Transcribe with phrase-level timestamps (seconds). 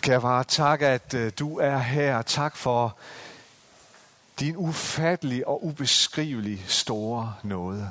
[0.00, 2.22] Kære far, tak at øh, du er her.
[2.22, 2.96] Tak for
[4.40, 7.90] din ufattelige og ubeskrivelige store nåde.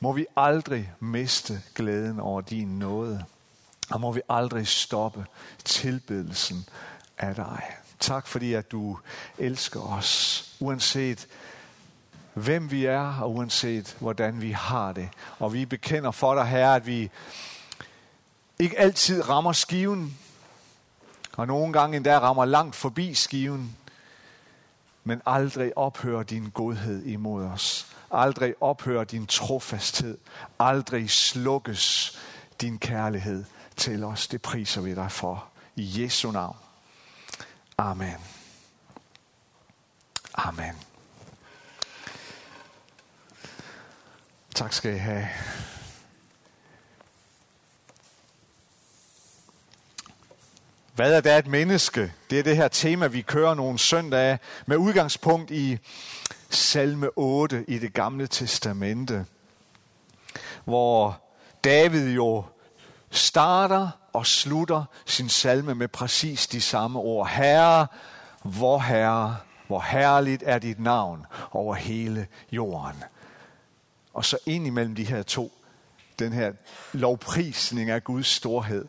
[0.00, 3.24] Må vi aldrig miste glæden over din nåde.
[3.90, 5.26] Og må vi aldrig stoppe
[5.64, 6.68] tilbedelsen
[7.18, 7.62] af dig.
[8.00, 8.98] Tak fordi at du
[9.38, 11.26] elsker os, uanset
[12.34, 15.08] hvem vi er, og uanset hvordan vi har det.
[15.38, 17.10] Og vi bekender for dig, Herre, at vi
[18.58, 20.18] ikke altid rammer skiven,
[21.36, 23.76] og nogle gange endda rammer langt forbi skiven,
[25.04, 27.86] men aldrig ophører din godhed imod os.
[28.10, 30.18] Aldrig ophører din trofasthed.
[30.58, 32.18] Aldrig slukkes
[32.60, 33.44] din kærlighed
[33.76, 34.28] til os.
[34.28, 35.44] Det priser vi dig for.
[35.76, 36.56] I Jesu navn.
[37.78, 38.16] Amen.
[40.34, 40.74] Amen.
[44.54, 45.28] Tak skal I have.
[50.94, 52.12] Hvad er det et menneske?
[52.30, 55.78] Det er det her tema, vi kører nogle søndage med udgangspunkt i
[56.50, 59.26] salme 8 i det gamle testamente,
[60.64, 61.20] hvor
[61.64, 62.44] David jo
[63.10, 67.28] starter og slutter sin salme med præcis de samme ord.
[67.28, 67.86] Herre,
[68.42, 73.04] hvor herre, hvor herligt er dit navn over hele jorden.
[74.12, 75.52] Og så ind imellem de her to,
[76.18, 76.52] den her
[76.92, 78.84] lovprisning af Guds storhed,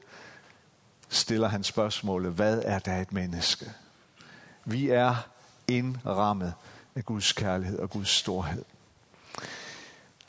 [1.09, 3.71] stiller han spørgsmålet, hvad er der et menneske?
[4.65, 5.15] Vi er
[5.67, 6.53] indrammet
[6.95, 8.65] af Guds kærlighed og Guds storhed.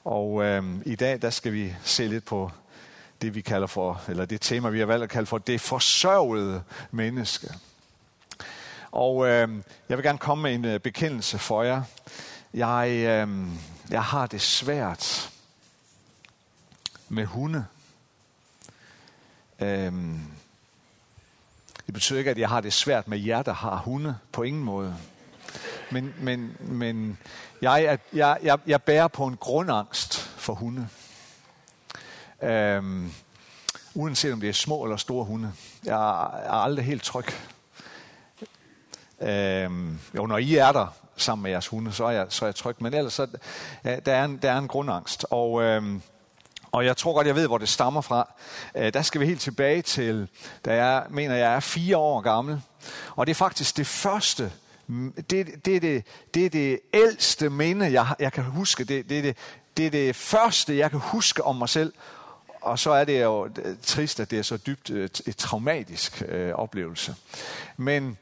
[0.04, 2.50] Og øh, i dag, der skal vi se lidt på
[3.22, 6.62] det, vi kalder for, eller det tema, vi har valgt at kalde for det forsørgede
[6.90, 7.54] menneske.
[8.90, 9.48] Og øh,
[9.88, 11.82] jeg vil gerne komme med en øh, bekendelse for jer.
[12.54, 13.46] Jeg, øh,
[13.90, 15.30] jeg har det svært
[17.08, 17.66] med hunde.
[19.60, 20.20] Øhm,
[21.96, 24.18] betyder ikke, at jeg har det svært med jer, der har hunde.
[24.32, 24.96] På ingen måde.
[25.90, 27.18] Men, men, men
[27.62, 30.88] jeg, er, jeg, jeg, jeg bærer på en grundangst for hunde.
[32.42, 33.12] Øhm,
[33.94, 35.52] uanset om det er små eller store hunde.
[35.84, 35.94] Jeg
[36.44, 37.26] er aldrig helt tryg.
[39.20, 42.46] Øhm, jo, når I er der sammen med jeres hunde, så er jeg, så er
[42.46, 42.76] jeg tryg.
[42.78, 43.26] Men ellers, så,
[43.84, 45.26] ja, der, er en, der er en grundangst.
[45.30, 46.02] Og, øhm,
[46.76, 48.32] og jeg tror godt, jeg ved, hvor det stammer fra.
[48.74, 50.28] Øh, der skal vi helt tilbage til,
[50.64, 52.62] da jeg mener, jeg er fire år gammel.
[53.10, 54.52] Og det er faktisk det første,
[55.30, 56.04] det, det, det,
[56.34, 58.84] det er det ældste minde, jeg, jeg kan huske.
[58.84, 59.36] Det, det, det,
[59.76, 61.92] det er det første, jeg kan huske om mig selv.
[62.60, 63.48] Og så er det jo
[63.82, 67.14] trist, at det er så dybt øh, et, et traumatisk øh, oplevelse.
[67.76, 68.18] Men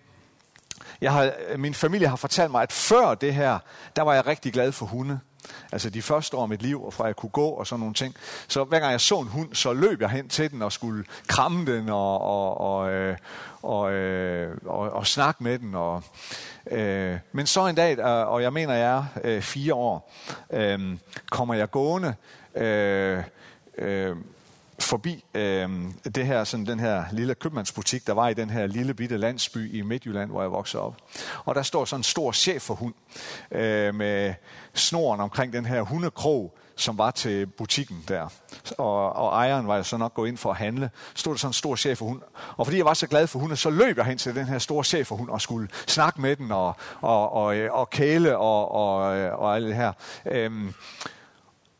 [1.00, 3.58] jeg har, øh, min familie har fortalt mig, at før det her,
[3.96, 5.20] der var jeg rigtig glad for hunde.
[5.72, 7.94] Altså de første år af mit liv, og fra jeg kunne gå og sådan nogle
[7.94, 8.14] ting.
[8.48, 11.04] Så hver gang jeg så en hund, så løb jeg hen til den og skulle
[11.26, 13.16] kramme den og, og, og, øh,
[13.62, 15.74] og, øh, og, og snakke med den.
[15.74, 16.02] Og,
[16.70, 20.12] øh, men så en dag, øh, og jeg mener jeg er øh, fire år,
[20.52, 20.96] øh,
[21.30, 22.14] kommer jeg gående
[22.54, 23.22] øh,
[23.78, 24.16] øh,
[24.84, 25.68] forbi øh,
[26.14, 29.74] det her, sådan den her lille købmandsbutik, der var i den her lille bitte landsby
[29.74, 30.96] i Midtjylland, hvor jeg voksede op.
[31.44, 32.94] Og der står sådan en stor chef for hund
[33.50, 34.34] øh, med
[34.74, 38.28] snoren omkring den her hundekrog, som var til butikken der.
[38.78, 40.90] Og, og ejeren var så nok gået ind for at handle.
[41.14, 42.20] Stod der sådan en stor chef for hund.
[42.56, 44.58] Og fordi jeg var så glad for hunden, så løb jeg hen til den her
[44.58, 48.38] store chef for hund og skulle snakke med den og, og, og, øh, og kæle
[48.38, 49.92] og, og, øh, og alt det her.
[50.26, 50.50] Øh,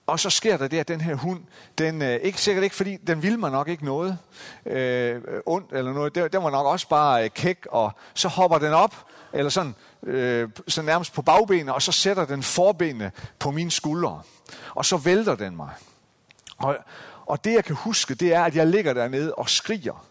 [0.06, 1.42] og så sker der det, at den her hund,
[1.78, 4.18] den, øh, ikke sikkert ikke, fordi den vil mig nok ikke noget
[4.66, 8.58] øh, ondt eller noget, den, den var nok også bare øh, kæk, og så hopper
[8.58, 8.94] den op,
[9.32, 14.22] eller sådan, øh, så nærmest på bagbenene, og så sætter den forbenene på mine skuldre.
[14.74, 15.70] Og så vælter den mig.
[16.58, 16.76] Og,
[17.26, 20.06] og det jeg kan huske, det er, at jeg ligger dernede og skriger.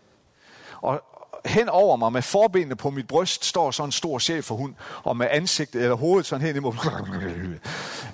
[0.82, 1.04] Og
[1.46, 4.76] hen over mig med forbenene på mit bryst står sådan en stor chef for hund,
[5.04, 6.74] og med ansigtet eller hovedet sådan hen imod.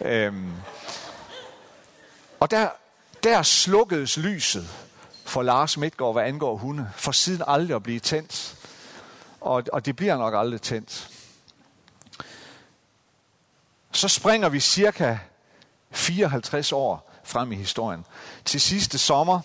[0.12, 0.52] øhm,
[2.40, 2.70] og der,
[3.24, 4.70] der slukkedes lyset
[5.26, 8.56] for Lars Midtgaard, hvad angår hunde, for siden aldrig at blive tændt.
[9.42, 11.10] Og, og det bliver nok aldrig tændt.
[13.92, 15.18] Så springer vi cirka
[15.92, 18.06] 54 år frem i historien.
[18.46, 19.42] Til sidste sommer,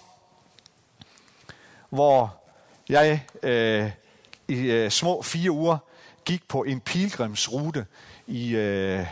[1.90, 2.36] hvor
[2.88, 3.90] jeg øh,
[4.48, 5.78] i øh, små fire uger
[6.24, 7.86] gik på en pilgrimsrute
[8.26, 9.06] i, øh,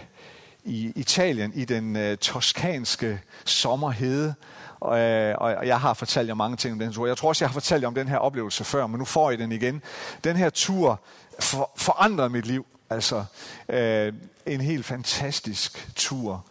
[0.64, 4.34] i Italien, i den øh, toskanske sommerhede.
[4.80, 7.06] Og, øh, og jeg har fortalt jer mange ting om den tur.
[7.06, 9.30] Jeg tror også, jeg har fortalt jer om den her oplevelse før, men nu får
[9.30, 9.82] I den igen.
[10.24, 11.00] Den her tur
[11.40, 12.66] for, forandrede mit liv.
[12.90, 13.24] Altså
[13.68, 14.12] øh,
[14.46, 16.44] en helt fantastisk tur.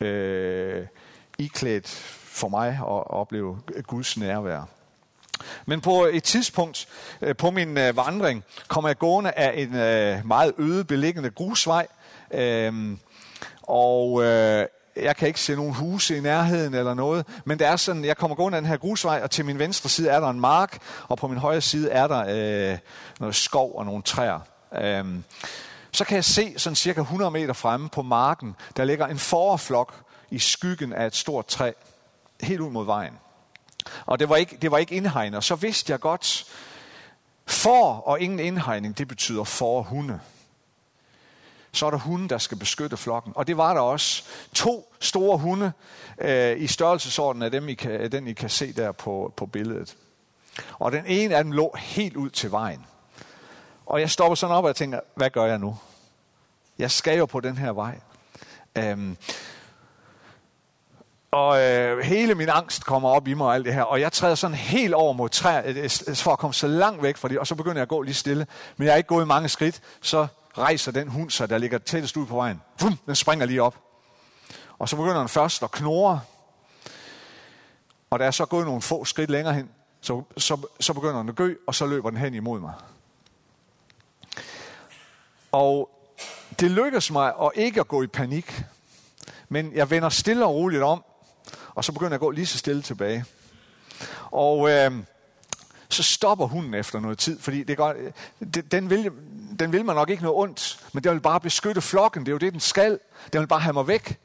[0.00, 0.86] Øh,
[1.38, 1.88] iklædt
[2.24, 4.68] for mig at opleve Guds nærvær.
[5.66, 6.88] Men på et tidspunkt
[7.22, 11.86] øh, på min øh, vandring kom jeg gående af en øh, meget øde beliggende grusvej.
[12.34, 12.96] Øh,
[13.72, 14.66] og øh,
[14.96, 18.16] jeg kan ikke se nogen huse i nærheden eller noget, men det er sådan, jeg
[18.16, 20.78] kommer gående af den her grusvej, og til min venstre side er der en mark,
[21.08, 22.24] og på min højre side er der
[22.72, 22.78] øh,
[23.20, 24.40] noget skov og nogle træer.
[24.74, 25.04] Øh,
[25.92, 29.94] så kan jeg se sådan cirka 100 meter fremme på marken, der ligger en forflok
[30.30, 31.72] i skyggen af et stort træ,
[32.40, 33.14] helt ud mod vejen.
[34.06, 35.36] Og det var ikke, det var ikke indhegnet.
[35.36, 36.44] Og så vidste jeg godt,
[37.46, 40.20] for og ingen indhegning, det betyder for hunde.
[41.72, 43.32] Så er der hunde, der skal beskytte flokken.
[43.36, 44.24] Og det var der også.
[44.54, 45.72] To store hunde
[46.18, 49.96] øh, i størrelsesordenen af dem, I kan, den, I kan se der på, på billedet.
[50.78, 52.86] Og den ene af dem lå helt ud til vejen.
[53.86, 55.76] Og jeg stopper sådan op og jeg tænker, hvad gør jeg nu?
[56.78, 57.98] Jeg skal jo på den her vej.
[58.78, 59.16] Øhm,
[61.30, 63.82] og øh, hele min angst kommer op i mig og alt det her.
[63.82, 67.02] Og jeg træder sådan helt over mod træet, øh, øh, for at komme så langt
[67.02, 67.38] væk fra det.
[67.38, 68.46] Og så begynder jeg at gå lige stille.
[68.76, 69.80] Men jeg er ikke gået mange skridt.
[70.00, 70.26] Så
[70.58, 72.60] rejser den hund sig, der ligger tættest ud på vejen.
[72.80, 73.78] Vum, den springer lige op.
[74.78, 76.20] Og så begynder den først at knurre.
[78.10, 79.70] Og da jeg så gået nogle få skridt længere hen,
[80.00, 82.74] så, så, så begynder den at gø, og så løber den hen imod mig.
[85.52, 85.90] Og
[86.60, 88.64] det lykkes mig at ikke at gå i panik.
[89.48, 91.04] Men jeg vender stille og roligt om,
[91.74, 93.24] og så begynder jeg at gå lige så stille tilbage.
[94.30, 94.92] Og øh,
[95.88, 99.10] så stopper hunden efter noget tid, fordi det går, øh, den, vil,
[99.58, 102.32] den vil man nok ikke noget ondt, men den vil bare beskytte flokken, det er
[102.32, 102.98] jo det, den skal.
[103.32, 104.18] Den vil bare have mig væk.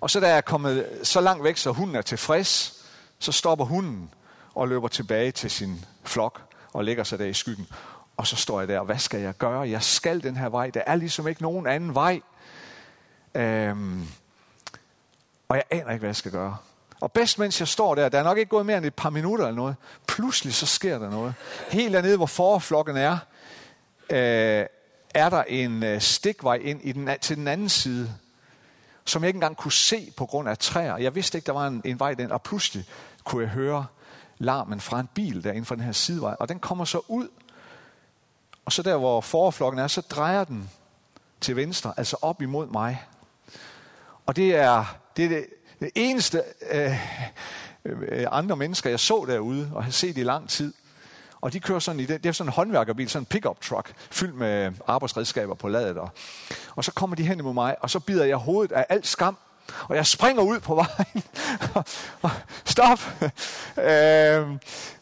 [0.00, 2.82] Og så da jeg er kommet så langt væk, så hunden er tilfreds,
[3.18, 4.10] så stopper hunden
[4.54, 6.42] og løber tilbage til sin flok
[6.72, 7.66] og lægger sig der i skyggen.
[8.16, 9.70] Og så står jeg der, hvad skal jeg gøre?
[9.70, 10.70] Jeg skal den her vej.
[10.70, 12.20] Der er ligesom ikke nogen anden vej.
[13.34, 14.06] Øhm,
[15.48, 16.56] og jeg aner ikke, hvad jeg skal gøre.
[17.00, 19.10] Og bedst mens jeg står der, der er nok ikke gået mere end et par
[19.10, 19.76] minutter eller noget,
[20.06, 21.34] pludselig så sker der noget.
[21.70, 23.18] Helt dernede, hvor forflokken er,
[24.10, 24.66] øh,
[25.14, 28.14] er der en øh, stikvej ind i den, til den anden side,
[29.04, 30.96] som jeg ikke engang kunne se på grund af træer.
[30.96, 32.84] Jeg vidste ikke, der var en, en vej den, og pludselig
[33.24, 33.86] kunne jeg høre
[34.38, 37.28] larmen fra en bil der inden for den her sidevej, og den kommer så ud,
[38.64, 40.70] og så der, hvor forflokken er, så drejer den
[41.40, 43.02] til venstre, altså op imod mig.
[44.26, 45.46] Og det er det, er det,
[45.80, 46.92] det eneste øh,
[47.84, 50.74] øh, andre mennesker, jeg så derude og har set i lang tid.
[51.40, 53.92] Og de kører sådan i det, det er sådan en håndværkerbil, sådan en pickup truck,
[54.10, 55.96] fyldt med arbejdsredskaber på ladet.
[55.96, 56.10] Og,
[56.76, 59.36] og så kommer de hen imod mig, og så bider jeg hovedet af alt skam,
[59.88, 61.22] og jeg springer ud på vejen.
[62.64, 63.00] Stop!
[63.78, 64.48] øh,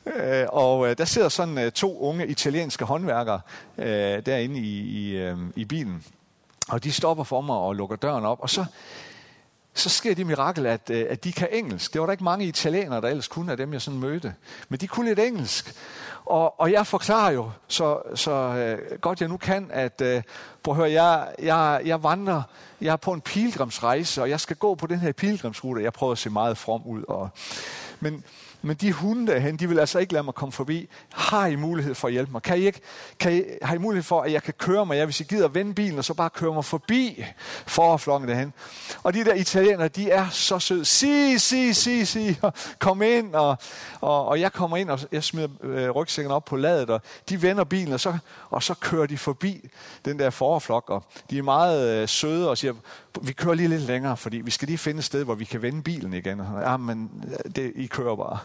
[0.06, 3.40] øh, og øh, der sidder sådan øh, to unge italienske håndværkere
[3.78, 6.04] øh, derinde i, i, øh, i bilen.
[6.68, 8.40] Og de stopper for mig og lukker døren op.
[8.40, 8.64] Og så
[9.78, 11.92] så sker det mirakel, at, øh, at de kan engelsk.
[11.92, 14.34] Det var der ikke mange italienere, der ellers kunne af dem, jeg sådan mødte.
[14.68, 15.74] Men de kunne lidt engelsk.
[16.24, 20.22] Og, og jeg forklarer jo, så, så øh, godt jeg nu kan, at øh,
[20.62, 22.42] prøv at høre, jeg, jeg, jeg vandrer,
[22.80, 25.82] jeg er på en pilgrimsrejse, og jeg skal gå på den her pilgrimsrute.
[25.82, 27.02] Jeg prøver at se meget from ud.
[27.08, 27.28] Og,
[28.00, 28.24] men,
[28.66, 30.88] men de hunde derhen, de vil altså ikke lade mig komme forbi.
[31.12, 32.42] Har I mulighed for at hjælpe mig?
[32.42, 32.80] Kan I ikke,
[33.20, 34.96] kan I, har I mulighed for, at jeg kan køre mig?
[34.96, 37.24] Jeg, hvis I gider vende bilen, og så bare køre mig forbi
[37.66, 38.52] forflokken derhen.
[39.02, 40.84] Og de der italienere, de er så søde.
[40.84, 42.38] Si, si, si, si.
[42.78, 43.34] Kom ind.
[43.34, 43.56] Og,
[44.00, 47.42] og, og jeg kommer ind, og jeg smider øh, rygsækken op på ladet, og de
[47.42, 48.18] vender bilen, og så,
[48.50, 49.68] og så kører de forbi
[50.04, 50.90] den der forflok.
[50.90, 52.74] Og de er meget øh, søde og siger,
[53.22, 55.62] vi kører lige lidt længere, fordi vi skal lige finde et sted, hvor vi kan
[55.62, 56.38] vende bilen igen.
[56.38, 58.38] Ja, ah, men øh, det, I kører bare.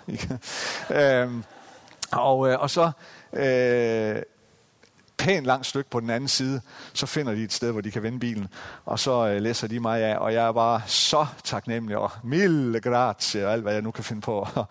[1.24, 1.44] øhm,
[2.12, 2.92] og, øh, og så
[3.34, 4.22] øh,
[5.18, 6.62] pænt langt stykke på den anden side,
[6.94, 8.48] så finder de et sted, hvor de kan vende bilen.
[8.86, 12.80] Og så øh, læser de mig af, og jeg er bare så taknemmelig, og mille
[12.80, 14.48] grazie, og alt hvad jeg nu kan finde på at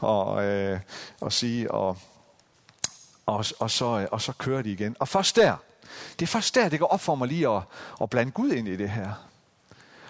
[0.00, 0.80] og, øh,
[1.20, 1.70] og sige.
[1.70, 1.98] Og,
[3.26, 4.96] og, og, så, øh, og så kører de igen.
[4.98, 5.56] Og først der,
[6.18, 7.62] det er først der, det går op for mig lige at,
[8.02, 9.12] at blande Gud ind i det her.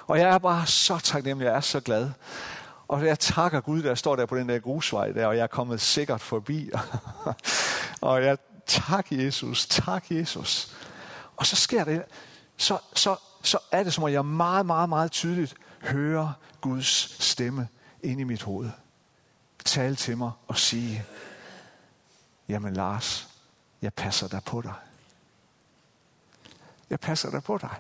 [0.07, 2.11] Og jeg er bare så taknemmelig, jeg er så glad.
[2.89, 5.47] Og jeg takker Gud, der står der på den der grusvej der, og jeg er
[5.47, 6.71] kommet sikkert forbi.
[8.01, 10.77] og jeg tak Jesus, tak Jesus.
[11.37, 12.05] Og så sker det,
[12.57, 17.69] så, så, så er det som at jeg meget, meget, meget tydeligt hører Guds stemme
[18.03, 18.71] ind i mit hoved.
[19.65, 21.05] Tale til mig og sige,
[22.49, 23.29] jamen Lars,
[23.83, 24.75] jeg passer dig på dig.
[26.91, 27.75] Jeg passer dig på dig.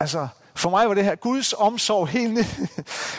[0.00, 0.28] Altså,
[0.60, 2.44] for mig var det her Guds omsorg helt ned,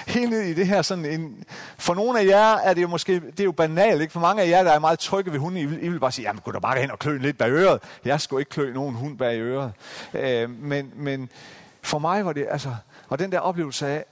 [0.07, 0.81] helt ned i det her.
[0.81, 1.43] Sådan en,
[1.77, 4.11] for nogle af jer er det jo måske, det er jo banalt, ikke?
[4.11, 6.11] For mange af jer, der er meget trygge ved hunden, I vil, I vil bare
[6.11, 7.83] sige, jamen gå da bare hen og klø lidt bag øret.
[8.05, 9.73] Jeg skulle ikke klø nogen hund bag øret.
[10.13, 11.29] Øh, men, men
[11.81, 12.75] for mig var det, altså,
[13.09, 14.05] og den der oplevelse af,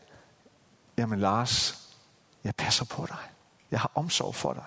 [0.97, 1.87] jamen Lars,
[2.43, 3.23] jeg passer på dig.
[3.71, 4.63] Jeg har omsorg for dig.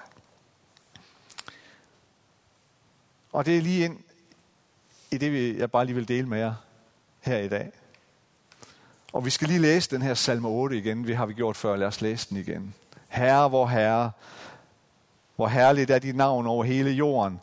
[3.33, 3.99] Og det er lige ind
[5.11, 6.55] i det, jeg bare lige vil dele med jer
[7.21, 7.73] her i dag.
[9.13, 11.07] Og vi skal lige læse den her salme 8 igen.
[11.07, 11.77] Vi har vi gjort før.
[11.77, 12.75] Lad os læse den igen.
[13.09, 14.11] Herre, hvor Herre,
[15.37, 17.41] hvor herligt er dit navn over hele jorden.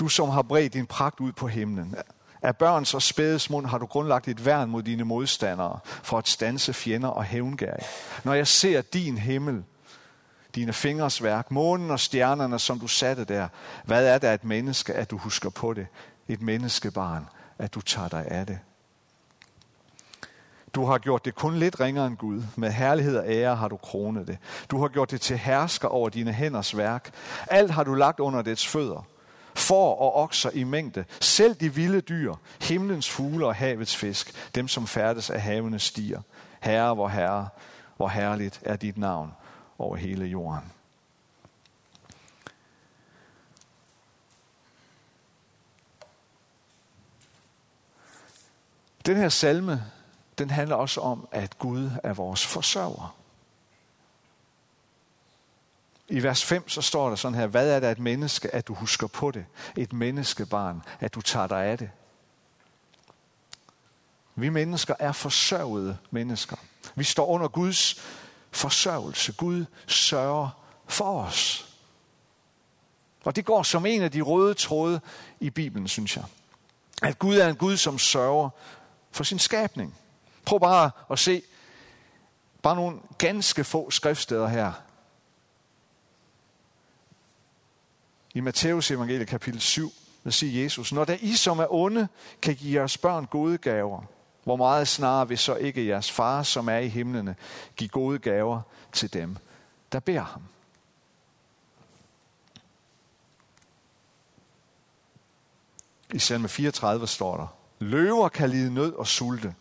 [0.00, 1.94] Du som har bredt din pragt ud på himlen.
[2.42, 6.28] Af børns og spædes mund har du grundlagt et værn mod dine modstandere, for at
[6.28, 7.76] stanse fjender og hævngær.
[8.24, 9.64] Når jeg ser din himmel,
[10.54, 13.48] dine fingers værk, månen og stjernerne, som du satte der,
[13.84, 15.86] hvad er det et menneske, at du husker på det?
[16.28, 17.28] Et menneskebarn,
[17.58, 18.58] at du tager dig af det.
[20.74, 22.42] Du har gjort det kun lidt ringere end Gud.
[22.56, 24.38] Med herlighed og ære har du kronet det.
[24.70, 27.14] Du har gjort det til hersker over dine hænders værk.
[27.50, 29.06] Alt har du lagt under dets fødder.
[29.54, 31.04] For og okser i mængde.
[31.20, 34.54] Selv de vilde dyr, himlens fugle og havets fisk.
[34.54, 36.20] Dem som færdes af havene stiger.
[36.60, 37.48] Herre, hvor herre,
[37.96, 39.32] hvor herligt er dit navn
[39.78, 40.72] over hele jorden.
[49.06, 49.82] Den her salme
[50.38, 53.16] den handler også om, at Gud er vores forsørger.
[56.08, 58.74] I vers 5 så står der sådan her, hvad er det et menneske, at du
[58.74, 59.46] husker på det?
[59.76, 61.90] Et menneskebarn, at du tager dig af det.
[64.34, 66.56] Vi mennesker er forsørgede mennesker.
[66.94, 68.00] Vi står under Guds
[68.50, 69.32] forsørgelse.
[69.32, 70.48] Gud sørger
[70.86, 71.68] for os.
[73.24, 75.00] Og det går som en af de røde tråde
[75.40, 76.24] i Bibelen, synes jeg.
[77.02, 78.50] At Gud er en Gud, som sørger
[79.10, 79.94] for sin skabning.
[80.44, 81.42] Prøv bare at se
[82.62, 84.72] bare nogle ganske få skriftsteder her.
[88.34, 89.92] I Matteus evangelie kapitel 7,
[90.24, 92.08] der siger Jesus, når der I som er onde,
[92.42, 94.02] kan give jeres børn gode gaver,
[94.44, 97.36] hvor meget snarere vil så ikke jeres far, som er i himlene,
[97.76, 98.60] give gode gaver
[98.92, 99.36] til dem,
[99.92, 100.42] der beder ham.
[106.12, 107.46] I salme 34 står der,
[107.78, 109.54] Løver kan lide nød og sulte,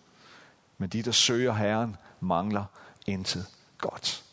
[0.82, 2.66] men de, der søger Herren, mangler
[3.08, 3.48] intet
[3.78, 4.24] godt.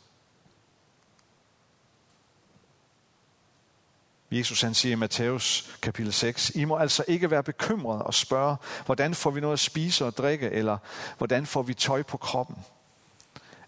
[4.30, 8.56] Jesus han siger i Matthæus kapitel 6, I må altså ikke være bekymrede og spørge,
[8.86, 10.78] hvordan får vi noget at spise og drikke, eller
[11.18, 12.56] hvordan får vi tøj på kroppen.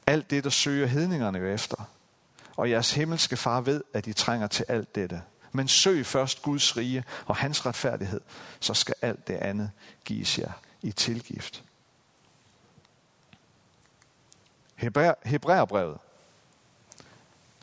[0.07, 1.89] Alt det, der søger hedningerne jo efter.
[2.57, 5.23] Og jeres himmelske far ved, at I trænger til alt dette.
[5.53, 8.21] Men søg først Guds rige og hans retfærdighed,
[8.61, 9.71] så skal alt det andet
[10.05, 11.65] gives jer i tilgift.
[15.25, 15.99] Hebræerbrevet.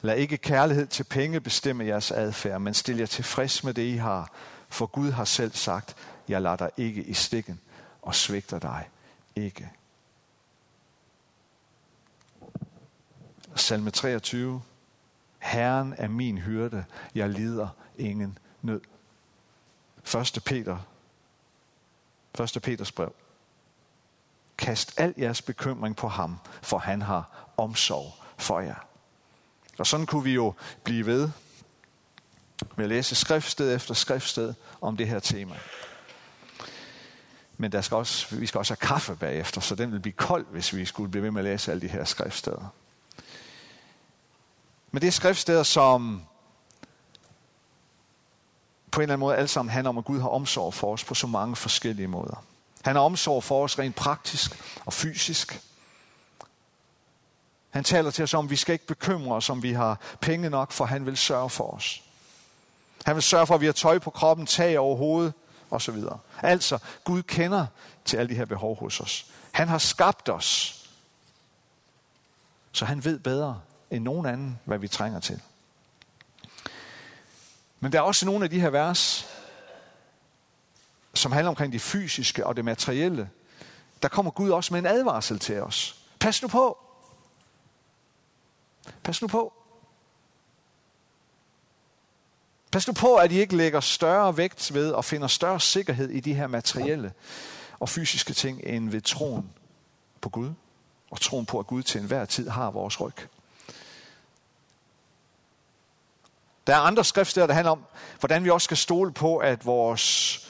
[0.02, 3.96] Lad ikke kærlighed til penge bestemme jeres adfærd, men stil jer tilfreds med det, I
[3.96, 4.32] har.
[4.70, 5.96] For Gud har selv sagt,
[6.28, 7.60] jeg lader dig ikke i stikken
[8.02, 8.90] og svigter dig
[9.36, 9.72] ikke.
[13.56, 14.62] Salme 23.
[15.40, 18.82] Herren er min hyrde, jeg lider ingen nød.
[20.16, 20.42] 1.
[20.46, 20.78] Peter.
[22.56, 22.62] 1.
[22.62, 23.14] Peters brev.
[24.68, 28.76] Kast al jeres bekymring på ham, for han har omsorg for jer.
[29.80, 31.30] Og sådan kunne vi jo blive ved
[32.76, 35.56] med at læse skriftsted efter skriftsted om det her tema.
[37.58, 40.46] Men der skal også, vi skal også have kaffe bagefter, så den vil blive kold,
[40.52, 42.74] hvis vi skulle blive ved med at læse alle de her skriftsteder.
[44.92, 46.24] Men det er skriftsteder, som
[48.92, 51.04] på en eller anden måde alle sammen handler om, at Gud har omsorg for os
[51.04, 52.44] på så mange forskellige måder.
[52.88, 54.52] Han har omsorg for os rent praktisk
[54.86, 55.62] og fysisk.
[57.70, 60.50] Han taler til os om, at vi skal ikke bekymre os, om vi har penge
[60.50, 62.04] nok, for han vil sørge for os.
[63.06, 65.34] Han vil sørge for, at vi har tøj på kroppen, tag over hovedet
[65.72, 65.96] osv.
[66.42, 67.66] Altså, Gud kender
[68.06, 69.26] til alle de her behov hos os.
[69.52, 70.82] Han har skabt os,
[72.72, 75.42] så han ved bedre end nogen anden, hvad vi trænger til.
[77.80, 79.28] Men der er også nogle af de her vers,
[81.18, 83.30] som handler omkring det fysiske og det materielle,
[84.02, 85.96] der kommer Gud også med en advarsel til os.
[86.20, 86.78] Pas nu på.
[89.04, 89.54] Pas nu på.
[92.72, 96.20] Pas nu på, at I ikke lægger større vægt ved og finder større sikkerhed i
[96.20, 97.14] de her materielle
[97.80, 99.54] og fysiske ting end ved troen
[100.22, 100.54] på Gud.
[101.12, 103.16] Og troen på, at Gud til enhver tid har vores ryg.
[106.68, 107.86] Der er andre skriftsteder, der handler om,
[108.20, 110.47] hvordan vi også skal stole på, at vores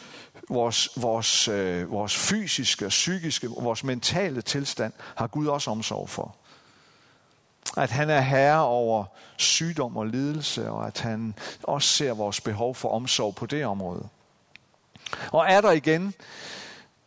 [0.50, 6.36] vores, vores, øh, vores fysiske, psykiske, vores mentale tilstand har Gud også omsorg for.
[7.78, 9.06] At han er herre over
[9.38, 14.08] sygdom og lidelse, og at han også ser vores behov for omsorg på det område.
[15.32, 16.14] Og er der igen,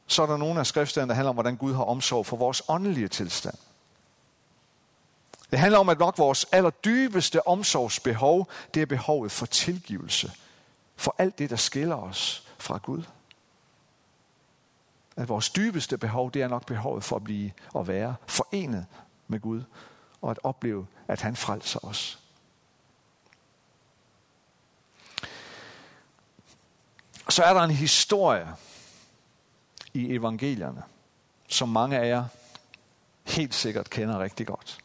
[0.06, 2.62] så er der nogle af skriftstederne, der handler om, hvordan Gud har omsorg for vores
[2.68, 3.54] åndelige tilstand.
[5.50, 10.32] Det handler om, at nok vores allerdybeste omsorgsbehov, det er behovet for tilgivelse.
[10.97, 13.02] For alt det, der skiller os fra Gud.
[15.17, 18.87] At vores dybeste behov, det er nok behovet for at blive og være forenet
[19.29, 19.62] med Gud.
[20.23, 22.19] Og at opleve, at han frelser os.
[27.29, 28.49] Så er der en historie
[29.95, 30.83] i evangelierne,
[31.49, 32.25] som mange af jer
[33.25, 34.79] helt sikkert kender rigtig godt.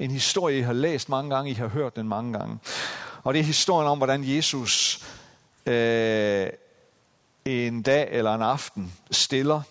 [0.00, 2.58] En historie, I har læst mange gange, I har hørt den mange gange.
[3.22, 5.04] Og det er historien om, hvordan Jesus
[5.66, 6.48] øh,
[7.44, 9.62] en dag eller en aften stiller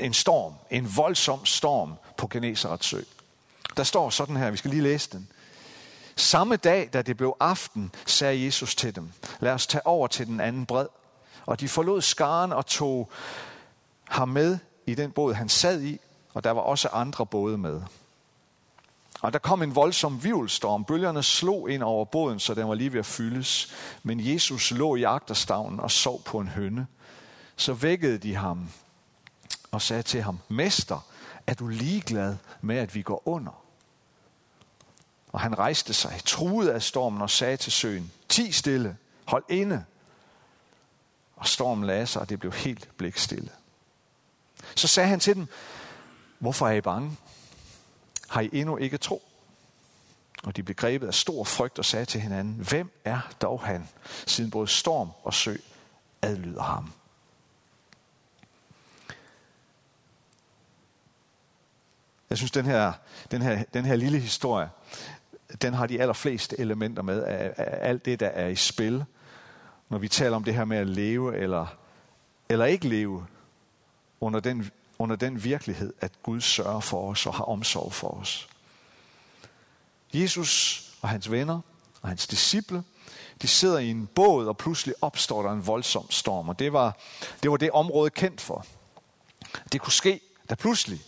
[0.00, 3.00] en storm, en voldsom storm på Genesarets sø.
[3.76, 5.28] Der står sådan her, vi skal lige læse den.
[6.16, 10.26] Samme dag, da det blev aften, sagde Jesus til dem, lad os tage over til
[10.26, 10.86] den anden bred.
[11.46, 13.10] Og de forlod skaren og tog
[14.04, 16.00] ham med i den båd, han sad i,
[16.34, 17.82] og der var også andre både med.
[19.22, 20.84] Og der kom en voldsom vivelstorm.
[20.84, 23.72] Bølgerne slog ind over båden, så den var lige ved at fyldes.
[24.02, 26.86] Men Jesus lå i agterstavnen og sov på en hønne.
[27.56, 28.68] Så vækkede de ham
[29.70, 31.06] og sagde til ham, Mester,
[31.46, 33.62] er du ligeglad med, at vi går under?
[35.28, 39.84] Og han rejste sig, truede af stormen og sagde til søen, Ti stille, hold inde.
[41.36, 43.50] Og stormen lagde sig, og det blev helt blikstille.
[44.74, 45.46] Så sagde han til dem,
[46.38, 47.16] hvorfor er I bange?
[48.32, 49.22] Har I endnu ikke tro?
[50.44, 53.88] Og de blev grebet af stor frygt og sagde til hinanden, hvem er dog han,
[54.26, 55.56] siden både storm og sø
[56.22, 56.92] adlyder ham?
[62.30, 62.92] Jeg synes, den her,
[63.30, 64.70] den her, den her lille historie,
[65.62, 69.04] den har de allerfleste elementer med af, af alt det, der er i spil,
[69.88, 71.66] når vi taler om det her med at leve eller,
[72.48, 73.26] eller ikke leve
[74.20, 74.70] under den
[75.02, 78.48] under den virkelighed, at Gud sørger for os og har omsorg for os.
[80.14, 81.60] Jesus og hans venner
[82.02, 82.84] og hans disciple,
[83.42, 86.48] de sidder i en båd, og pludselig opstår der en voldsom storm.
[86.48, 86.98] Og det var
[87.42, 88.66] det, var det område kendt for.
[89.72, 91.00] Det kunne ske, da pludselig,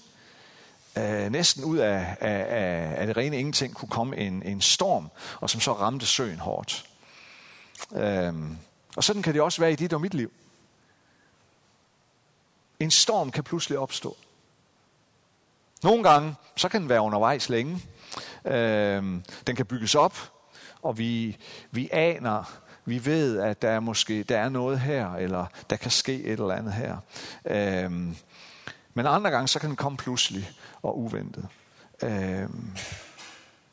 [0.99, 5.09] øh, næsten ud af, af, af, af det rene ingenting, kunne komme en, en storm,
[5.41, 6.87] og som så ramte søen hårdt.
[7.93, 8.35] Øh,
[8.97, 10.33] og sådan kan det også være i dit og mit liv.
[12.85, 14.17] En storm kan pludselig opstå.
[15.83, 17.83] Nogle gange, så kan den være undervejs længe.
[18.45, 19.03] Øh,
[19.47, 20.33] den kan bygges op,
[20.83, 21.37] og vi,
[21.71, 25.91] vi aner, vi ved, at der er måske der er noget her, eller der kan
[25.91, 26.97] ske et eller andet her.
[27.45, 27.91] Øh,
[28.95, 30.51] men andre gange, så kan den komme pludselig
[30.83, 31.49] og uventet.
[32.03, 32.49] Øh,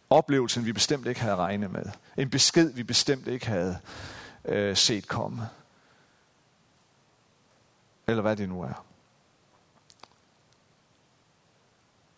[0.09, 1.85] oplevelsen, vi bestemt ikke havde regnet med.
[2.17, 3.77] En besked, vi bestemt ikke havde
[4.45, 5.49] øh, set komme.
[8.07, 8.90] Eller hvad det nu er.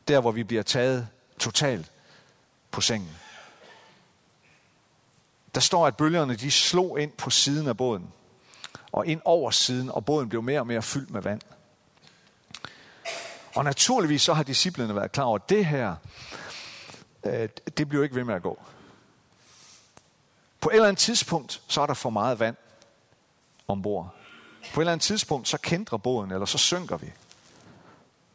[0.07, 1.07] Der, hvor vi bliver taget
[1.39, 1.91] totalt
[2.71, 3.17] på sengen.
[5.55, 8.13] Der står, at bølgerne de slog ind på siden af båden.
[8.91, 11.41] Og ind over siden, og båden blev mere og mere fyldt med vand.
[13.55, 15.95] Og naturligvis så har disciplene været klar over, at det her,
[17.23, 18.61] øh, det bliver ikke ved med at gå.
[20.59, 22.55] På et eller andet tidspunkt, så er der for meget vand
[23.67, 24.15] ombord.
[24.73, 27.11] På et eller andet tidspunkt, så kendrer båden, eller så synker vi.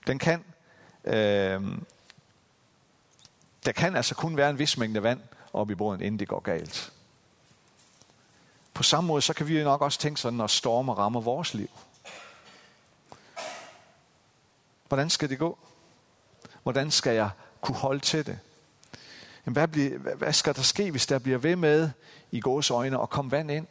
[0.06, 0.44] Den kan
[1.04, 1.62] Øh,
[3.66, 5.20] der kan altså kun være en vis mængde vand
[5.52, 6.92] oppe i båden, inden det går galt.
[8.74, 11.70] På samme måde, så kan vi nok også tænke sådan, når stormer rammer vores liv.
[14.88, 15.58] Hvordan skal det gå?
[16.62, 17.30] Hvordan skal jeg
[17.60, 18.38] kunne holde til det?
[19.46, 21.90] Jamen, hvad, bliver, hvad skal der ske, hvis der bliver ved med
[22.30, 23.66] i gås øjne og komme vand ind?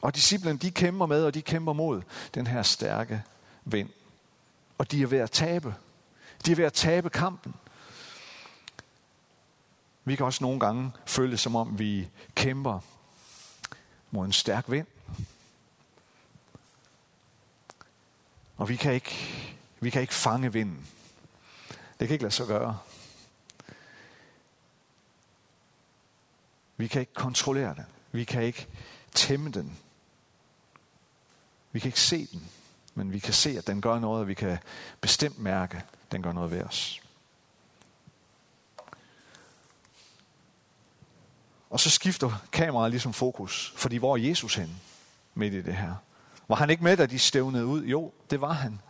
[0.00, 2.02] Og disciplene, de kæmper med, og de kæmper mod
[2.34, 3.22] den her stærke
[3.64, 3.90] vind.
[4.84, 5.74] Og de er ved at tabe.
[6.46, 7.54] De er ved at tabe kampen.
[10.04, 12.80] Vi kan også nogle gange føle som om vi kæmper
[14.10, 14.86] mod en stærk vind.
[18.56, 19.16] Og vi kan ikke,
[19.80, 20.86] vi kan ikke fange vinden.
[22.00, 22.78] Det kan ikke lade sig gøre.
[26.76, 27.86] Vi kan ikke kontrollere den.
[28.12, 28.66] Vi kan ikke
[29.14, 29.78] tæmme den.
[31.72, 32.50] Vi kan ikke se den
[32.94, 34.58] men vi kan se, at den gør noget, og vi kan
[35.00, 37.00] bestemt mærke, at den gør noget ved os.
[41.70, 44.80] Og så skifter kameraet ligesom fokus, fordi hvor er Jesus hen
[45.34, 45.94] midt i det her?
[46.48, 47.84] Var han ikke med, da de stævnede ud?
[47.84, 48.80] Jo, det var han.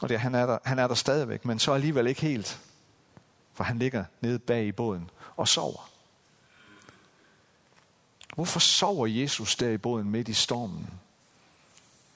[0.00, 2.60] Og det, han, er der, han er der stadigvæk, men så alligevel ikke helt.
[3.54, 5.90] For han ligger nede bag i båden og sover.
[8.34, 11.00] Hvorfor sover Jesus der i båden midt i stormen?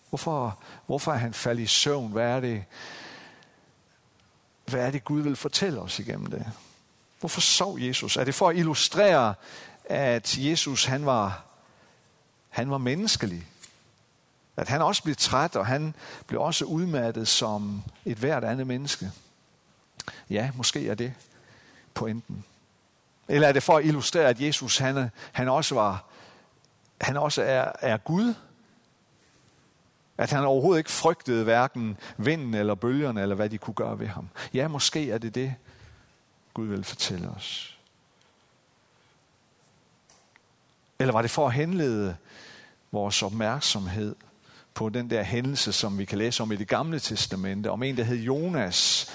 [0.09, 2.12] Hvorfor, hvorfor er han faldet i søvn?
[2.12, 2.64] Hvad er det?
[4.68, 6.47] hvad er det, Gud vil fortælle os igennem det?
[7.21, 8.16] Hvorfor sov Jesus?
[8.16, 9.35] Er det for at illustrere,
[9.85, 11.44] at Jesus han var,
[12.49, 13.47] han var menneskelig?
[14.57, 15.94] At han også blev træt, og han
[16.27, 19.11] blev også udmattet som et hvert andet menneske?
[20.31, 21.12] Ja, måske er det
[21.94, 22.44] pointen.
[23.29, 26.05] Eller er det for at illustrere, at Jesus han, han også var,
[27.01, 28.35] han også er, er Gud?
[30.18, 34.07] At han overhovedet ikke frygtede hverken vinden eller bølgerne, eller hvad de kunne gøre ved
[34.07, 34.28] ham.
[34.54, 35.54] Ja, måske er det det,
[36.54, 37.78] Gud vil fortælle os.
[40.98, 42.16] Eller var det for at henlede
[42.92, 44.16] vores opmærksomhed
[44.74, 47.96] på den der hændelse, som vi kan læse om i det gamle testamente, om en,
[47.96, 49.11] der hed Jonas,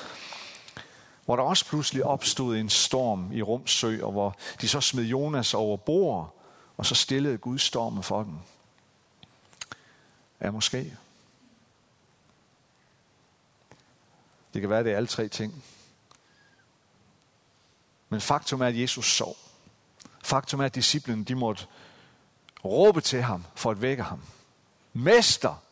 [1.26, 5.54] hvor der også pludselig opstod en storm i Rumsø, og hvor de så smed Jonas
[5.54, 6.40] over bord,
[6.78, 8.34] og så stillede Gud stormen for dem
[10.44, 10.98] er måske.
[14.54, 15.64] Det kan være, det er alle tre ting.
[18.10, 19.36] Men faktum er, at Jesus sov.
[20.24, 21.68] Faktum er, at disciplen de måtte
[22.66, 24.22] råbe til ham for at vække ham.
[24.94, 25.64] Mester!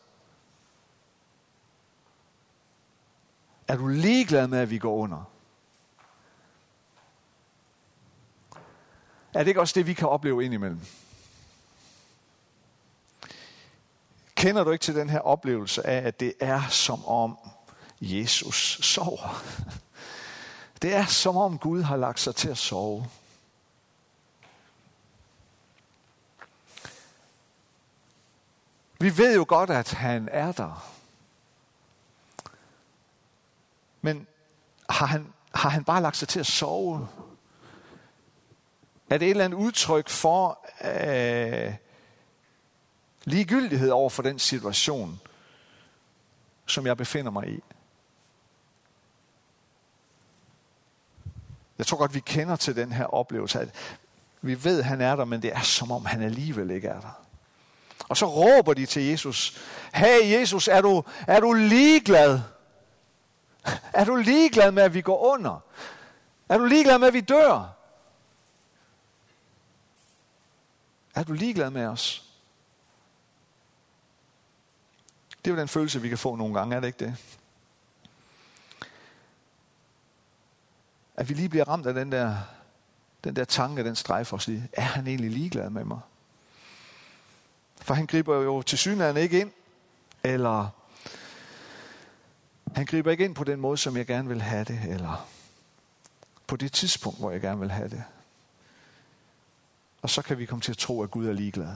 [3.68, 5.24] Er du ligeglad med, at vi går under?
[9.34, 10.80] Er det ikke også det, vi kan opleve indimellem?
[14.42, 17.38] Kender du ikke til den her oplevelse af, at det er som om
[18.00, 19.42] Jesus sover?
[20.82, 23.06] Det er som om Gud har lagt sig til at sove.
[28.98, 30.92] Vi ved jo godt, at han er der.
[34.00, 34.26] Men
[34.90, 37.08] har han, har han bare lagt sig til at sove?
[39.10, 41.74] Er det et eller andet udtryk for øh,
[43.24, 45.20] ligegyldighed over for den situation,
[46.66, 47.60] som jeg befinder mig i?
[51.78, 53.68] Jeg tror godt, vi kender til den her oplevelse, at
[54.42, 57.00] vi ved, at han er der, men det er som om, han alligevel ikke er
[57.00, 57.22] der.
[58.08, 59.60] Og så råber de til Jesus,
[59.94, 62.40] hey Jesus, er du, er du ligeglad?
[63.92, 65.60] Er du ligeglad med, at vi går under?
[66.48, 67.74] Er du ligeglad med, at vi dør?
[71.14, 72.31] Er du ligeglad med os?
[75.44, 77.16] Det er jo den følelse, vi kan få nogle gange, er det ikke det?
[81.16, 82.36] At vi lige bliver ramt af den der,
[83.24, 84.68] den der tanke, den strejfer os lige.
[84.72, 86.00] Er han egentlig ligeglad med mig?
[87.76, 89.50] For han griber jo til synligheden ikke ind,
[90.24, 90.68] eller
[92.74, 95.28] han griber ikke ind på den måde, som jeg gerne vil have det, eller
[96.46, 98.04] på det tidspunkt, hvor jeg gerne vil have det.
[100.02, 101.74] Og så kan vi komme til at tro, at Gud er ligeglad.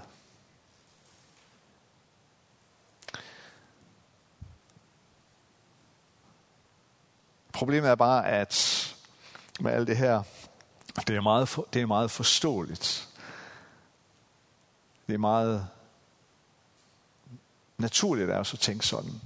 [7.57, 8.97] Problemet er bare, at
[9.61, 10.23] med alt det her,
[11.07, 13.09] det er meget, for, det er meget forståeligt.
[15.07, 15.69] Det er meget
[17.79, 19.21] naturligt at tænke sådan.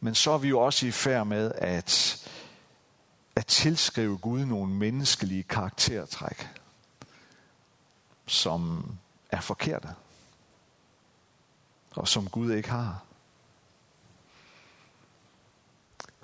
[0.00, 2.16] Men så er vi jo også i færd med at,
[3.36, 6.48] at tilskrive Gud nogle menneskelige karaktertræk
[8.26, 8.90] som
[9.30, 9.88] er forkerte,
[11.90, 13.05] og som Gud ikke har.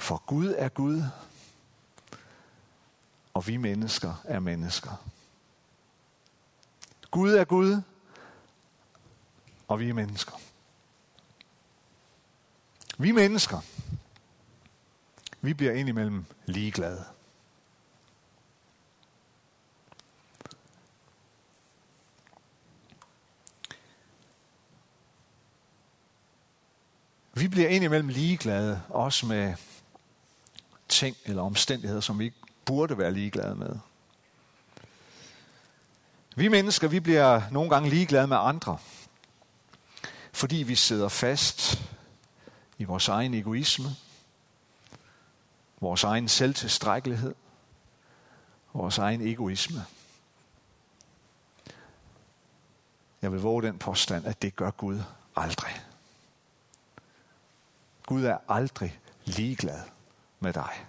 [0.03, 1.03] For Gud er Gud,
[3.35, 5.09] og vi mennesker er mennesker.
[7.11, 7.83] Gud er Gud,
[9.69, 10.33] og vi er mennesker.
[12.99, 13.61] Vi mennesker,
[15.41, 17.05] vi bliver indimellem ligeglade.
[27.35, 29.55] Vi bliver indimellem ligeglade, også med
[30.93, 33.77] ting eller omstændigheder, som vi ikke burde være ligeglade med.
[36.37, 38.79] Vi mennesker, vi bliver nogle gange ligeglade med andre,
[40.33, 41.83] fordi vi sidder fast
[42.79, 43.97] i vores egen egoisme,
[45.81, 47.35] vores egen selvtilstrækkelighed,
[48.73, 49.85] vores egen egoisme.
[53.23, 55.01] Jeg vil våge den påstand, at det gør Gud
[55.37, 55.81] aldrig.
[58.07, 59.81] Gud er aldrig ligeglad
[60.43, 60.87] med dig.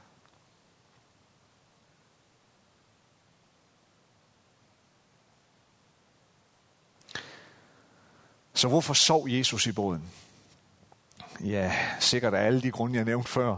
[8.53, 10.11] Så hvorfor sov Jesus i båden?
[11.39, 13.57] Ja, sikkert af alle de grunde, jeg nævnte før.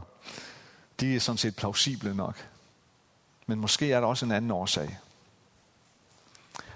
[1.00, 2.50] De er sådan set plausible nok.
[3.48, 5.00] Men måske er der også en anden årsag.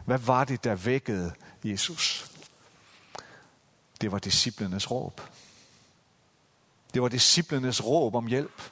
[0.05, 2.32] Hvad var det, der vækkede Jesus?
[4.01, 5.21] Det var disciplenes råb.
[6.93, 8.71] Det var disciplenes råb om hjælp.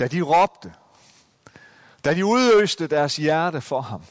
[0.00, 0.74] Da de råbte,
[2.04, 4.02] da de udøste deres hjerte for ham,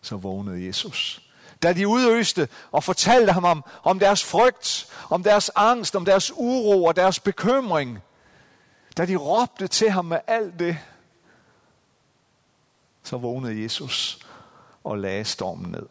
[0.00, 1.22] så vågnede Jesus.
[1.62, 6.32] Da de udøste og fortalte ham om, om deres frygt, om deres angst, om deres
[6.36, 7.98] uro og deres bekymring,
[8.96, 10.78] da de råbte til ham med alt det,
[13.02, 14.26] så vågnede Jesus
[14.84, 15.86] og lagde stormen ned.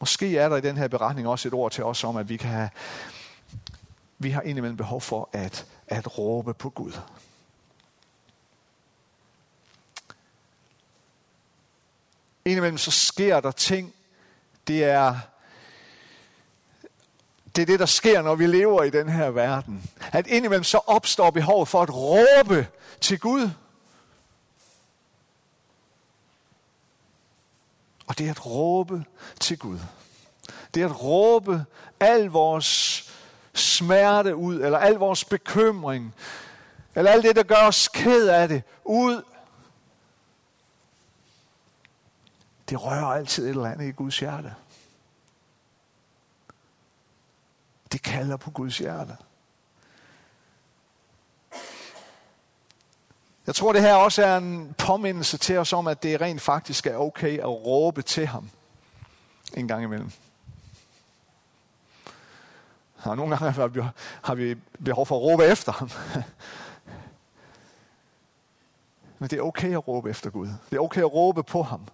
[0.00, 2.36] Måske er der i den her beretning også et ord til os om, at vi
[2.36, 2.70] kan have,
[4.22, 6.92] vi har indimellem behov for at, at råbe på Gud.
[12.44, 13.94] Indimellem så sker der ting,
[14.66, 15.18] det er,
[17.56, 19.90] det er det, der sker, når vi lever i den her verden.
[20.12, 22.68] At indimellem så opstår behovet for at råbe
[23.00, 23.50] til Gud.
[28.06, 29.04] Og det er at råbe
[29.40, 29.78] til Gud.
[30.74, 31.64] Det er at råbe
[32.00, 33.06] al vores
[33.54, 36.14] smerte ud, eller al vores bekymring,
[36.94, 39.22] eller alt det, der gør os ked af det, ud.
[42.68, 44.54] Det rører altid et eller andet i Guds hjerte.
[47.92, 49.16] Det kalder på Guds hjerte.
[53.46, 56.86] Jeg tror, det her også er en påmindelse til os om, at det rent faktisk
[56.86, 58.50] er okay at råbe til ham
[59.54, 60.12] en gang imellem.
[63.02, 63.82] Og nogle gange har vi,
[64.22, 65.90] har vi behov for at råbe efter ham.
[69.18, 70.48] Men det er okay at råbe efter Gud.
[70.70, 71.88] Det er okay at råbe på ham.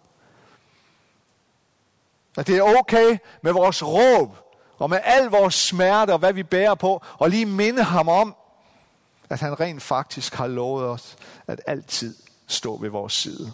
[2.38, 4.36] At det er okay med vores råb,
[4.78, 8.36] og med al vores smerte og hvad vi bærer på, og lige minde ham om,
[9.30, 11.16] at han rent faktisk har lovet os
[11.46, 12.16] at altid
[12.46, 13.52] stå ved vores side.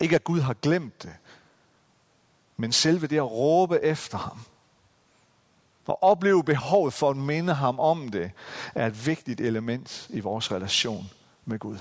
[0.00, 1.12] Ikke at Gud har glemt det,
[2.56, 4.38] men selve det at råbe efter ham,
[5.88, 8.30] at opleve behovet for at minde ham om det,
[8.74, 11.10] er et vigtigt element i vores relation
[11.44, 11.78] med Gud.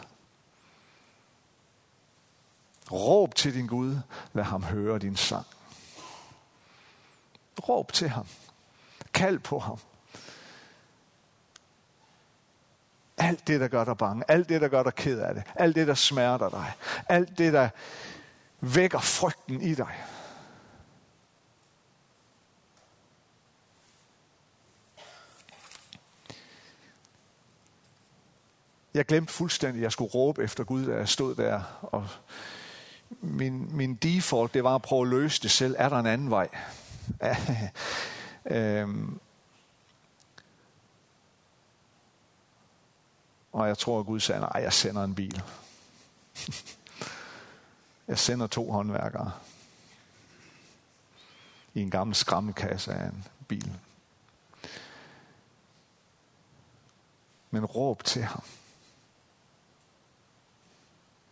[2.92, 3.98] Råb til din Gud,
[4.34, 5.46] lad ham høre din sang.
[7.70, 8.28] Råb til ham.
[9.14, 9.78] Kald på ham.
[13.18, 15.76] Alt det, der gør dig bange, alt det, der gør dig ked af det, alt
[15.76, 16.74] det, der smerter dig,
[17.10, 17.70] alt det, der
[18.60, 19.96] vækker frygten i dig.
[28.94, 31.80] Jeg glemte fuldstændig, at jeg skulle råbe efter Gud, da jeg stod der.
[31.82, 32.08] Og
[33.10, 35.76] min, min default, det var at prøve at løse det selv.
[35.78, 36.50] Er der en anden vej?
[38.46, 39.20] øhm.
[43.52, 45.42] Og jeg tror, at Gud sagde, nej, jeg sender en bil.
[48.08, 49.32] jeg sender to håndværkere
[51.74, 53.74] i en gammel skrammekasse af en bil.
[57.52, 58.44] Men råb til ham.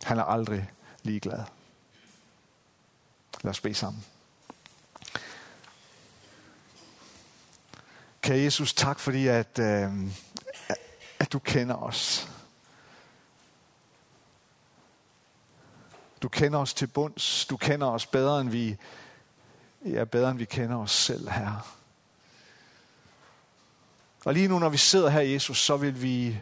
[0.04, 0.70] Han er aldrig
[1.02, 1.44] ligeglad.
[3.42, 4.04] Lad os bede sammen.
[8.22, 9.92] Kære Jesus, tak fordi, at, øh,
[11.18, 12.28] at du kender os.
[16.22, 17.46] Du kender os til bunds.
[17.46, 18.76] Du kender os bedre, end vi,
[19.84, 21.76] ja, bedre, end vi kender os selv, her.
[24.24, 26.40] Og lige nu, når vi sidder her, Jesus, så vil vi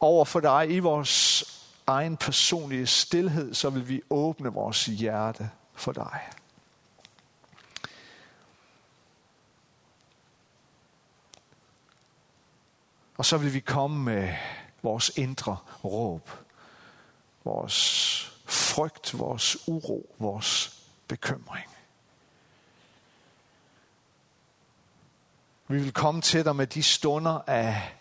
[0.00, 1.44] over for dig i vores
[1.92, 6.20] egen personlige stillhed, så vil vi åbne vores hjerte for dig.
[13.16, 14.34] Og så vil vi komme med
[14.82, 16.30] vores indre råb,
[17.44, 21.66] vores frygt, vores uro, vores bekymring.
[25.68, 27.92] Vi vil komme til dig med de stunder af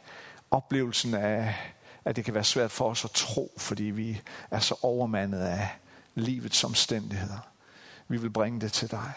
[0.51, 1.55] oplevelsen af
[2.05, 5.69] at det kan være svært for os at tro, fordi vi er så overmandet af
[6.15, 7.39] livets omstændigheder.
[8.07, 9.13] Vi vil bringe det til dig.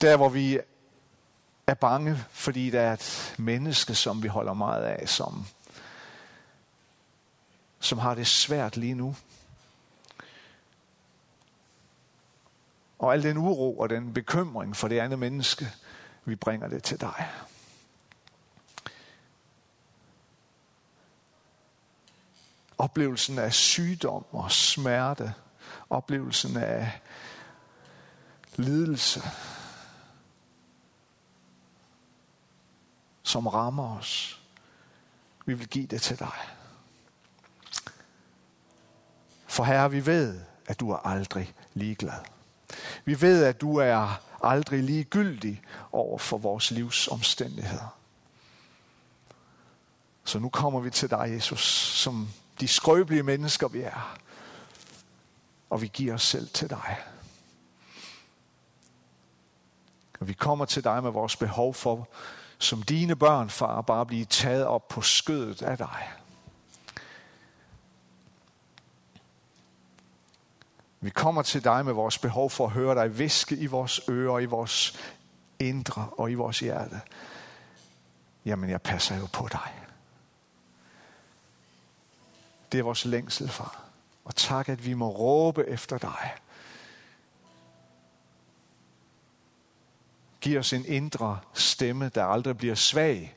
[0.00, 0.58] Der hvor vi
[1.66, 5.46] er bange, fordi der er et menneske, som vi holder meget af, som,
[7.80, 9.16] som har det svært lige nu.
[12.98, 15.68] Og al den uro og den bekymring for det andet menneske,
[16.24, 17.28] vi bringer det til dig.
[22.80, 25.34] Oplevelsen af sygdom og smerte,
[25.90, 27.00] oplevelsen af
[28.56, 29.22] lidelse,
[33.22, 34.40] som rammer os.
[35.46, 36.38] Vi vil give det til dig.
[39.46, 42.24] For herre, vi ved, at du er aldrig ligeglad.
[43.04, 45.62] Vi ved, at du er aldrig ligegyldig
[45.92, 47.96] over for vores livs omstændigheder.
[50.24, 51.62] Så nu kommer vi til dig, Jesus,
[51.96, 52.28] som
[52.60, 54.18] de skrøbelige mennesker, vi er.
[55.70, 56.98] Og vi giver os selv til dig.
[60.20, 62.08] Og vi kommer til dig med vores behov for,
[62.58, 66.10] som dine børn, far, bare blive taget op på skødet af dig.
[71.00, 74.38] Vi kommer til dig med vores behov for at høre dig viske i vores ører,
[74.38, 74.98] i vores
[75.58, 77.00] indre og i vores hjerte.
[78.44, 79.89] Jamen, jeg passer jo på dig.
[82.72, 83.84] Det er vores længsel, far.
[84.24, 86.34] Og tak, at vi må råbe efter dig.
[90.40, 93.36] Giv os en indre stemme, der aldrig bliver svag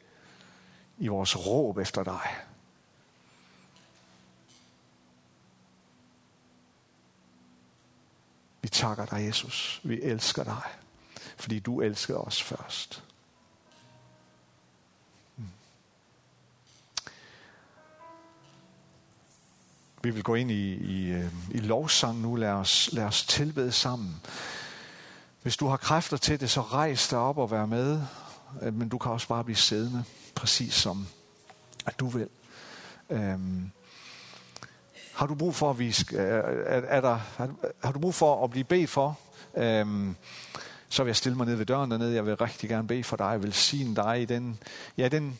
[0.97, 2.27] i vores råb efter dig.
[8.61, 9.81] Vi takker dig, Jesus.
[9.83, 10.61] Vi elsker dig,
[11.37, 13.03] fordi du elskede os først.
[20.03, 22.35] Vi vil gå ind i, i, øh, i lovsang nu.
[22.35, 24.21] Lad os, lad os tilbede sammen.
[25.41, 28.01] Hvis du har kræfter til det, så rejs dig op og vær med.
[28.61, 30.03] Øh, men du kan også bare blive siddende,
[30.35, 31.07] præcis som
[31.85, 32.27] at du vil.
[33.09, 33.71] Øhm,
[35.13, 37.19] har du brug for, at vi skal, øh, er, er der,
[37.83, 39.19] har du brug for at blive bedt for,
[39.57, 40.15] øhm,
[40.89, 42.15] så vil jeg stille mig ned ved døren dernede.
[42.15, 43.31] Jeg vil rigtig gerne bede for dig.
[43.31, 44.59] Jeg vil sige dig i den,
[44.97, 45.39] ja, den,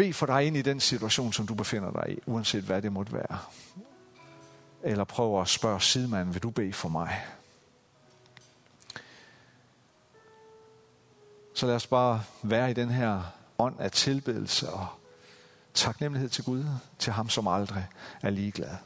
[0.00, 2.92] bed for dig ind i den situation, som du befinder dig i, uanset hvad det
[2.92, 3.38] måtte være.
[4.82, 7.24] Eller prøv at spørge sidemanden, vil du bede for mig?
[11.54, 13.22] Så lad os bare være i den her
[13.58, 14.86] ånd af tilbedelse og
[15.74, 16.64] taknemmelighed til Gud,
[16.98, 17.86] til ham som aldrig
[18.22, 18.76] er ligeglad.